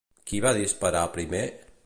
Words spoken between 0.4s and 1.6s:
va disparar primer?